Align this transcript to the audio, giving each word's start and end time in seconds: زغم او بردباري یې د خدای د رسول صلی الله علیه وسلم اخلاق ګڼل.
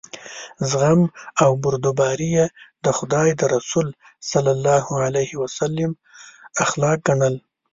زغم 0.69 1.01
او 1.43 1.51
بردباري 1.63 2.29
یې 2.37 2.45
د 2.85 2.87
خدای 2.97 3.29
د 3.39 3.41
رسول 3.55 3.87
صلی 4.29 4.51
الله 4.55 4.85
علیه 5.05 5.33
وسلم 5.41 5.91
اخلاق 6.63 6.97
ګڼل. 7.07 7.35